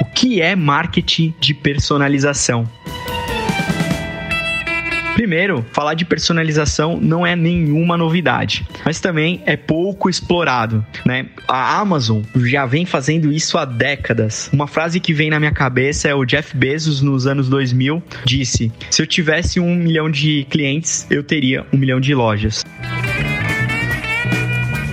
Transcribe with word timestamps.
O 0.00 0.04
que 0.04 0.40
é 0.40 0.56
marketing 0.56 1.34
de 1.38 1.52
personalização? 1.52 2.66
Primeiro, 5.14 5.62
falar 5.72 5.92
de 5.92 6.06
personalização 6.06 6.98
não 6.98 7.26
é 7.26 7.36
nenhuma 7.36 7.94
novidade, 7.94 8.66
mas 8.84 9.00
também 9.00 9.42
é 9.44 9.54
pouco 9.54 10.08
explorado, 10.08 10.84
né? 11.04 11.26
A 11.46 11.78
Amazon 11.78 12.22
já 12.46 12.64
vem 12.64 12.86
fazendo 12.86 13.30
isso 13.30 13.58
há 13.58 13.66
décadas. 13.66 14.48
Uma 14.50 14.66
frase 14.66 14.98
que 14.98 15.12
vem 15.12 15.28
na 15.28 15.38
minha 15.38 15.52
cabeça 15.52 16.08
é 16.08 16.14
o 16.14 16.24
Jeff 16.24 16.56
Bezos 16.56 17.02
nos 17.02 17.26
anos 17.26 17.50
2000 17.50 18.02
disse: 18.24 18.72
"Se 18.90 19.02
eu 19.02 19.06
tivesse 19.06 19.60
um 19.60 19.74
milhão 19.74 20.10
de 20.10 20.46
clientes, 20.48 21.06
eu 21.10 21.22
teria 21.22 21.66
um 21.70 21.76
milhão 21.76 22.00
de 22.00 22.14
lojas." 22.14 22.64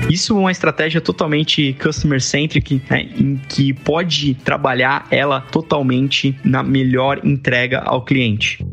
Isso 0.10 0.34
é 0.34 0.40
uma 0.40 0.52
estratégia 0.52 1.02
totalmente 1.02 1.74
customer 1.74 2.22
centric, 2.22 2.82
né, 2.90 3.10
em 3.18 3.36
que 3.36 3.74
pode 3.74 4.36
trabalhar 4.36 5.06
ela 5.12 5.42
totalmente 5.42 6.38
na 6.44 6.64
melhor 6.64 7.20
entrega 7.26 7.80
ao 7.80 8.04
cliente. 8.04 8.66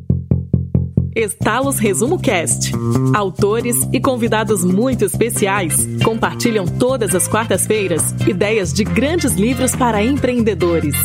Estalos 1.14 1.78
Resumo 1.78 2.20
Cast. 2.20 2.73
Autores 3.14 3.76
e 3.92 4.00
convidados 4.00 4.64
muito 4.64 5.04
especiais 5.04 5.86
compartilham 6.02 6.66
todas 6.66 7.14
as 7.14 7.28
quartas-feiras 7.28 8.12
ideias 8.26 8.73
de 8.73 8.82
grandes 8.82 9.34
livros 9.34 9.76
para 9.76 10.02
empreendedores. 10.02 10.96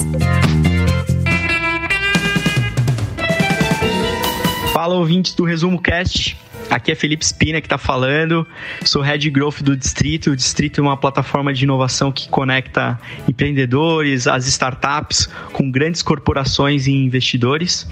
Fala 4.73 4.96
ouvintes 4.96 5.34
do 5.35 5.43
Resumo 5.43 5.80
Cast. 5.80 6.38
Aqui 6.70 6.91
é 6.91 6.96
Felipe 6.96 7.26
Spina 7.26 7.59
que 7.59 7.66
está 7.66 7.78
falando. 7.78 8.46
Sou 8.84 9.02
Head 9.02 9.30
Growth 9.32 9.62
do 9.62 9.76
Distrito. 9.76 10.32
O 10.32 10.36
Distrito 10.36 10.80
é 10.80 10.84
uma 10.84 10.98
plataforma 10.98 11.54
de 11.54 11.64
inovação 11.64 12.12
que 12.12 12.30
conecta 12.30 13.00
empreendedores, 13.27 14.27
as 14.27 14.46
startups 14.48 15.27
com 15.52 15.70
grandes 15.72 16.02
corporações 16.02 16.86
e 16.86 16.91
investidores. 16.91 17.88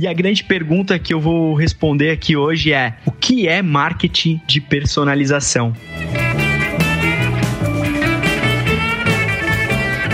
E 0.00 0.06
a 0.06 0.12
grande 0.12 0.44
pergunta 0.44 0.98
que 0.98 1.12
eu 1.12 1.20
vou 1.20 1.54
responder 1.54 2.10
aqui 2.10 2.36
hoje 2.36 2.72
é: 2.72 2.96
o 3.04 3.10
que 3.10 3.48
é 3.48 3.60
marketing 3.60 4.40
de 4.46 4.60
personalização? 4.60 5.74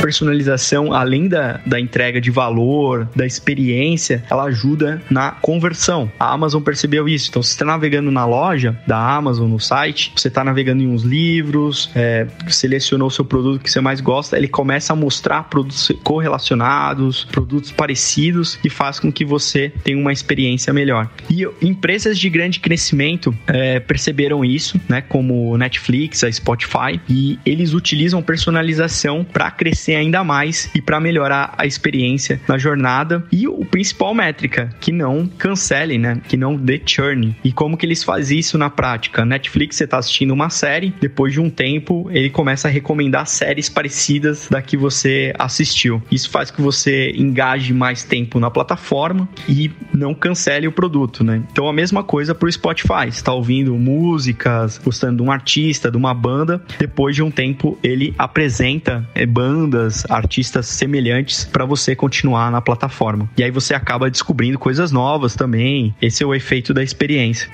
Personalização, 0.09 0.95
além 0.95 1.29
da, 1.29 1.61
da 1.67 1.79
entrega 1.79 2.19
de 2.19 2.31
valor, 2.31 3.07
da 3.15 3.27
experiência, 3.27 4.25
ela 4.31 4.45
ajuda 4.45 5.03
na 5.11 5.33
conversão. 5.33 6.11
A 6.19 6.33
Amazon 6.33 6.63
percebeu 6.63 7.07
isso. 7.07 7.29
Então, 7.29 7.43
se 7.43 7.51
você 7.51 7.57
está 7.57 7.67
navegando 7.67 8.11
na 8.11 8.25
loja 8.25 8.75
da 8.87 8.97
Amazon, 8.97 9.51
no 9.51 9.61
site, 9.61 10.11
você 10.17 10.29
está 10.29 10.43
navegando 10.43 10.83
em 10.83 10.87
uns 10.87 11.03
livros, 11.03 11.91
é, 11.95 12.27
selecionou 12.49 13.09
o 13.09 13.11
seu 13.11 13.23
produto 13.23 13.63
que 13.63 13.71
você 13.71 13.83
mais 13.83 14.01
gosta, 14.01 14.39
ele 14.39 14.49
começa 14.49 14.95
a 14.95 14.97
mostrar 14.97 15.43
produtos 15.43 15.93
correlacionados, 16.03 17.25
produtos 17.25 17.71
parecidos 17.71 18.59
e 18.65 18.71
faz 18.71 18.99
com 18.99 19.13
que 19.13 19.27
você 19.27 19.71
tenha 19.85 19.99
uma 19.99 20.13
experiência 20.13 20.73
melhor. 20.73 21.11
E 21.29 21.47
empresas 21.61 22.19
de 22.19 22.31
grande 22.31 22.61
crescimento 22.61 23.37
é, 23.47 23.79
perceberam 23.79 24.43
isso, 24.43 24.81
né, 24.89 25.03
como 25.03 25.55
Netflix, 25.59 26.25
a 26.25 26.33
Spotify, 26.33 26.99
e 27.07 27.39
eles 27.45 27.75
utilizam 27.75 28.23
personalização 28.23 29.23
para 29.23 29.51
crescer 29.51 29.98
ainda 29.99 30.25
mais 30.25 30.71
e 30.75 30.81
para 30.81 31.01
melhorar 31.01 31.55
a 31.57 31.67
experiência 31.67 32.41
na 32.49 32.59
jornada. 32.59 33.25
E 33.31 33.47
o 33.47 33.65
principal 33.65 34.15
métrica, 34.15 34.71
que 34.81 34.93
não 34.93 35.27
cancele, 35.27 35.99
né? 35.99 36.21
Que 36.29 36.37
não 36.37 36.57
dê 36.57 36.81
churn. 36.85 37.37
E 37.45 37.53
como 37.53 37.77
que 37.77 37.87
eles 37.87 38.03
fazem 38.05 38.39
isso 38.39 38.57
na 38.59 38.71
prática? 38.71 39.25
Netflix, 39.25 39.77
você 39.77 39.85
está 39.85 39.99
assistindo 39.99 40.33
uma 40.33 40.51
série, 40.51 40.93
depois 41.01 41.33
de 41.33 41.41
um 41.41 41.51
tempo, 41.51 42.09
ele 42.11 42.31
começa 42.31 42.69
a 42.69 42.71
recomendar 42.71 43.27
séries 43.27 43.69
parecidas 43.69 44.49
da 44.51 44.63
que 44.63 44.77
você 44.77 45.33
assistiu. 45.39 46.03
Isso 46.11 46.31
faz 46.31 46.51
que 46.51 46.61
você 46.61 47.11
engaje 47.17 47.73
mais 47.73 48.05
tempo 48.05 48.39
na 48.41 48.51
plataforma 48.51 49.29
e 49.49 49.71
não 49.93 50.15
cancele 50.15 50.67
o 50.67 50.73
produto, 50.73 51.25
né? 51.25 51.43
Então 51.51 51.69
a 51.69 51.73
mesma 51.73 52.03
coisa 52.03 52.35
para 52.35 52.49
o 52.49 52.53
Spotify. 52.53 53.09
está 53.09 53.33
ouvindo 53.33 53.75
músicas, 53.75 54.79
gostando 54.79 55.17
de 55.17 55.23
um 55.23 55.31
artista, 55.31 55.91
de 55.91 55.97
uma 55.97 56.15
banda, 56.15 56.63
depois 56.79 57.15
de 57.15 57.23
um 57.23 57.31
tempo 57.31 57.79
ele 57.83 58.15
apresenta 58.19 59.09
é, 59.15 59.27
bandas 59.27 59.88
bandas, 59.89 60.05
artistas 60.09 60.67
semelhantes 60.67 61.45
para 61.45 61.65
você 61.65 61.97
continuar 61.97 62.51
na 62.51 62.61
plataforma. 62.61 63.29
E 63.37 63.43
aí 63.43 63.51
você 63.51 63.75
acaba 63.75 64.11
descobrindo 64.11 64.59
coisas 64.59 64.93
novas 64.93 65.35
também. 65.35 65.95
Esse 66.01 66.23
é 66.23 66.27
o 66.27 66.35
efeito 66.35 66.75
da 66.75 66.83
experiência. 66.83 67.51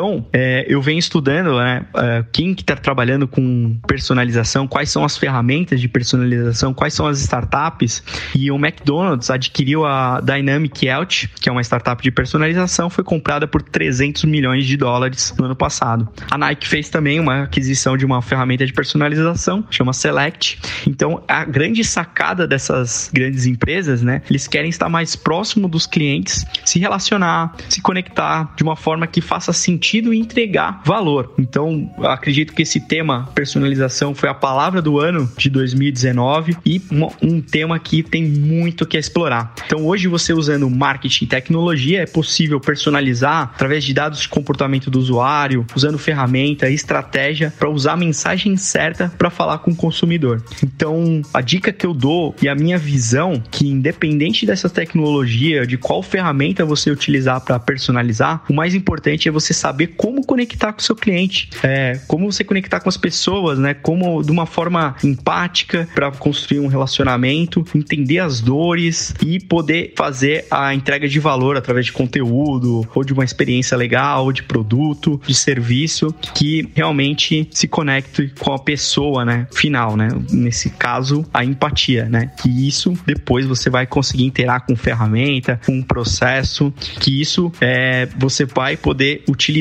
Então, 0.00 0.24
é, 0.32 0.64
eu 0.66 0.80
venho 0.80 0.98
estudando 0.98 1.58
né, 1.58 1.84
é, 1.94 2.24
quem 2.32 2.54
que 2.54 2.62
está 2.62 2.74
trabalhando 2.74 3.28
com 3.28 3.78
personalização, 3.86 4.66
quais 4.66 4.88
são 4.88 5.04
as 5.04 5.18
ferramentas 5.18 5.78
de 5.78 5.88
personalização, 5.88 6.72
quais 6.72 6.94
são 6.94 7.06
as 7.06 7.20
startups. 7.20 8.02
E 8.34 8.50
o 8.50 8.56
McDonald's 8.56 9.28
adquiriu 9.28 9.84
a 9.84 10.22
Dynamic 10.22 10.86
Health, 10.86 11.28
que 11.38 11.50
é 11.50 11.52
uma 11.52 11.60
startup 11.60 12.02
de 12.02 12.10
personalização, 12.10 12.88
foi 12.88 13.04
comprada 13.04 13.46
por 13.46 13.60
300 13.60 14.24
milhões 14.24 14.64
de 14.64 14.74
dólares 14.74 15.34
no 15.38 15.44
ano 15.44 15.54
passado. 15.54 16.08
A 16.30 16.38
Nike 16.38 16.66
fez 16.66 16.88
também 16.88 17.20
uma 17.20 17.42
aquisição 17.42 17.94
de 17.94 18.06
uma 18.06 18.22
ferramenta 18.22 18.64
de 18.64 18.72
personalização, 18.72 19.62
chama 19.70 19.92
Select. 19.92 20.58
Então, 20.86 21.22
a 21.28 21.44
grande 21.44 21.84
sacada 21.84 22.46
dessas 22.46 23.10
grandes 23.12 23.44
empresas, 23.44 24.00
né, 24.00 24.22
eles 24.30 24.48
querem 24.48 24.70
estar 24.70 24.88
mais 24.88 25.14
próximo 25.14 25.68
dos 25.68 25.86
clientes, 25.86 26.46
se 26.64 26.78
relacionar, 26.78 27.54
se 27.68 27.82
conectar 27.82 28.54
de 28.56 28.62
uma 28.62 28.76
forma 28.76 29.06
que 29.06 29.20
faça 29.20 29.52
sentido 29.52 29.89
sentido 29.90 30.14
e 30.14 30.18
entregar 30.18 30.82
valor. 30.84 31.34
Então, 31.36 31.90
acredito 31.98 32.54
que 32.54 32.62
esse 32.62 32.80
tema 32.80 33.28
personalização 33.34 34.14
foi 34.14 34.28
a 34.28 34.34
palavra 34.34 34.80
do 34.80 35.00
ano 35.00 35.30
de 35.36 35.50
2019 35.50 36.56
e 36.64 36.80
um 37.20 37.40
tema 37.40 37.78
que 37.78 38.02
tem 38.02 38.24
muito 38.24 38.86
que 38.86 38.96
explorar. 38.96 39.52
Então, 39.66 39.84
hoje 39.84 40.06
você 40.06 40.32
usando 40.32 40.70
marketing 40.70 41.24
e 41.24 41.28
tecnologia 41.28 42.02
é 42.02 42.06
possível 42.06 42.60
personalizar 42.60 43.50
através 43.54 43.82
de 43.82 43.92
dados 43.92 44.20
de 44.20 44.28
comportamento 44.28 44.90
do 44.90 44.98
usuário, 44.98 45.66
usando 45.74 45.98
ferramenta 45.98 46.70
e 46.70 46.74
estratégia 46.74 47.52
para 47.58 47.68
usar 47.68 47.94
a 47.94 47.96
mensagem 47.96 48.56
certa 48.56 49.12
para 49.18 49.28
falar 49.28 49.58
com 49.58 49.72
o 49.72 49.76
consumidor. 49.76 50.42
Então, 50.62 51.20
a 51.34 51.40
dica 51.40 51.72
que 51.72 51.84
eu 51.84 51.92
dou 51.92 52.34
e 52.40 52.48
a 52.48 52.54
minha 52.54 52.78
visão 52.78 53.42
que 53.50 53.66
independente 53.66 54.46
dessa 54.46 54.70
tecnologia, 54.70 55.66
de 55.66 55.76
qual 55.76 56.02
ferramenta 56.02 56.64
você 56.64 56.90
utilizar 56.90 57.40
para 57.40 57.58
personalizar, 57.58 58.44
o 58.48 58.54
mais 58.54 58.74
importante 58.74 59.28
é 59.28 59.32
você 59.32 59.52
saber 59.52 59.79
como 59.86 60.24
conectar 60.24 60.72
com 60.72 60.80
o 60.80 60.82
seu 60.82 60.94
cliente, 60.94 61.50
é, 61.62 61.98
como 62.06 62.30
você 62.30 62.44
conectar 62.44 62.80
com 62.80 62.88
as 62.88 62.96
pessoas, 62.96 63.58
né? 63.58 63.74
Como 63.74 64.22
de 64.22 64.30
uma 64.30 64.46
forma 64.46 64.96
empática 65.02 65.88
para 65.94 66.10
construir 66.10 66.60
um 66.60 66.66
relacionamento, 66.66 67.64
entender 67.74 68.18
as 68.18 68.40
dores 68.40 69.14
e 69.24 69.40
poder 69.40 69.94
fazer 69.96 70.44
a 70.50 70.74
entrega 70.74 71.08
de 71.08 71.18
valor 71.18 71.56
através 71.56 71.86
de 71.86 71.92
conteúdo 71.92 72.86
ou 72.94 73.04
de 73.04 73.12
uma 73.12 73.24
experiência 73.24 73.76
legal, 73.76 74.32
de 74.32 74.42
produto, 74.42 75.20
de 75.26 75.34
serviço 75.34 76.14
que 76.34 76.68
realmente 76.74 77.48
se 77.50 77.66
conecte 77.66 78.32
com 78.38 78.52
a 78.52 78.58
pessoa, 78.58 79.24
né? 79.24 79.46
Final, 79.52 79.96
né? 79.96 80.08
Nesse 80.30 80.70
caso, 80.70 81.24
a 81.32 81.44
empatia, 81.44 82.06
né? 82.06 82.30
Que 82.40 82.68
isso 82.68 82.94
depois 83.06 83.46
você 83.46 83.70
vai 83.70 83.86
conseguir 83.86 84.24
interar 84.24 84.66
com 84.66 84.76
ferramenta, 84.76 85.60
com 85.64 85.72
um 85.72 85.82
processo, 85.82 86.72
que 87.00 87.20
isso 87.20 87.52
é, 87.60 88.08
você 88.18 88.44
vai 88.44 88.76
poder 88.76 89.22
utilizar 89.28 89.59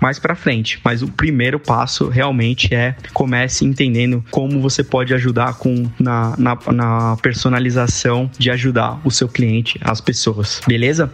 mais 0.00 0.18
para 0.18 0.34
frente. 0.34 0.80
Mas 0.84 1.02
o 1.02 1.08
primeiro 1.08 1.58
passo 1.58 2.08
realmente 2.08 2.74
é 2.74 2.94
comece 3.12 3.64
entendendo 3.64 4.24
como 4.30 4.60
você 4.60 4.82
pode 4.82 5.14
ajudar 5.14 5.54
com 5.54 5.90
na, 5.98 6.34
na, 6.36 6.58
na 6.72 7.16
personalização 7.16 8.30
de 8.38 8.50
ajudar 8.50 9.00
o 9.04 9.10
seu 9.10 9.28
cliente, 9.28 9.78
as 9.82 10.00
pessoas. 10.00 10.60
Beleza? 10.66 11.10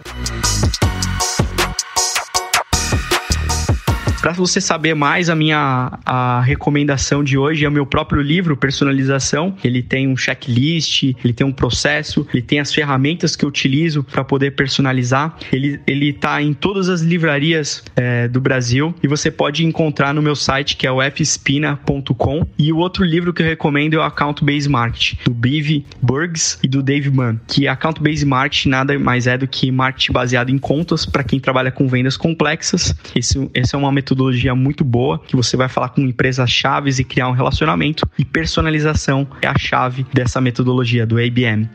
Para 4.26 4.32
você 4.32 4.60
saber 4.60 4.92
mais, 4.92 5.30
a 5.30 5.36
minha 5.36 6.00
a 6.04 6.40
recomendação 6.40 7.22
de 7.22 7.38
hoje 7.38 7.64
é 7.64 7.68
o 7.68 7.70
meu 7.70 7.86
próprio 7.86 8.20
livro, 8.20 8.56
Personalização. 8.56 9.54
Ele 9.62 9.84
tem 9.84 10.08
um 10.08 10.16
checklist, 10.16 11.04
ele 11.22 11.32
tem 11.32 11.46
um 11.46 11.52
processo, 11.52 12.26
ele 12.34 12.42
tem 12.42 12.58
as 12.58 12.74
ferramentas 12.74 13.36
que 13.36 13.44
eu 13.44 13.48
utilizo 13.48 14.02
para 14.02 14.24
poder 14.24 14.56
personalizar. 14.56 15.36
Ele, 15.52 15.80
ele 15.86 16.12
tá 16.12 16.42
em 16.42 16.52
todas 16.52 16.88
as 16.88 17.02
livrarias 17.02 17.84
é, 17.94 18.26
do 18.26 18.40
Brasil 18.40 18.92
e 19.00 19.06
você 19.06 19.30
pode 19.30 19.64
encontrar 19.64 20.12
no 20.12 20.20
meu 20.20 20.34
site 20.34 20.76
que 20.76 20.88
é 20.88 20.90
o 20.90 21.00
fspina.com. 21.00 22.44
E 22.58 22.72
o 22.72 22.78
outro 22.78 23.04
livro 23.04 23.32
que 23.32 23.42
eu 23.42 23.46
recomendo 23.46 23.94
é 23.94 23.98
o 23.98 24.02
Account 24.02 24.44
Based 24.44 24.68
Marketing, 24.68 25.18
do 25.24 25.32
Biv 25.32 25.84
Burgs 26.02 26.58
e 26.64 26.66
do 26.66 26.82
Dave 26.82 27.12
Mann, 27.12 27.38
que 27.46 27.68
Account 27.68 28.02
Based 28.02 28.26
Marketing 28.26 28.70
nada 28.70 28.98
mais 28.98 29.28
é 29.28 29.38
do 29.38 29.46
que 29.46 29.70
marketing 29.70 30.10
baseado 30.10 30.50
em 30.50 30.58
contas 30.58 31.06
para 31.06 31.22
quem 31.22 31.38
trabalha 31.38 31.70
com 31.70 31.86
vendas 31.86 32.16
complexas. 32.16 32.92
Esse, 33.14 33.48
essa 33.54 33.76
é 33.76 33.78
uma 33.78 33.92
metodologia 33.92 34.15
metodologia 34.16 34.54
muito 34.54 34.82
boa, 34.82 35.18
que 35.18 35.36
você 35.36 35.56
vai 35.56 35.68
falar 35.68 35.90
com 35.90 36.00
empresas 36.00 36.50
chaves 36.50 36.98
e 36.98 37.04
criar 37.04 37.28
um 37.28 37.32
relacionamento. 37.32 38.08
E 38.18 38.24
personalização 38.24 39.26
é 39.42 39.46
a 39.46 39.58
chave 39.58 40.06
dessa 40.12 40.40
metodologia 40.40 41.06
do 41.06 41.18
ABM. 41.18 41.68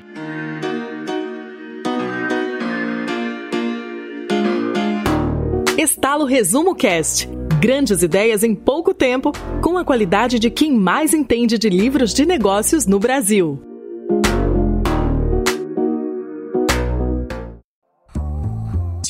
Estalo 5.77 6.25
Resumo 6.25 6.75
Cast 6.75 7.29
Grandes 7.59 8.01
ideias 8.01 8.43
em 8.43 8.55
pouco 8.55 8.91
tempo, 8.91 9.31
com 9.61 9.77
a 9.77 9.85
qualidade 9.85 10.39
de 10.39 10.49
quem 10.49 10.75
mais 10.75 11.13
entende 11.13 11.59
de 11.59 11.69
livros 11.69 12.11
de 12.11 12.25
negócios 12.25 12.87
no 12.87 12.97
Brasil. 12.97 13.70